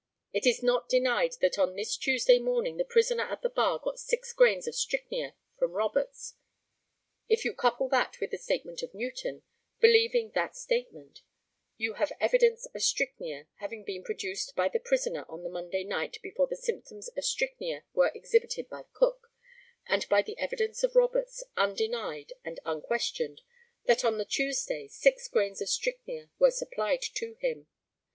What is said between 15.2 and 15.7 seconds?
on the